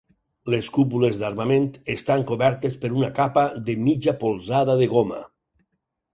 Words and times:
Les 0.51 0.69
cúpules 0.77 1.19
d'armament 1.23 1.67
estan 1.95 2.25
cobertes 2.31 2.79
per 2.87 2.91
una 3.03 3.11
capa 3.21 3.45
de 3.69 3.77
mitja 3.85 4.17
polzada 4.27 4.81
de 4.83 4.91
goma. 4.97 5.23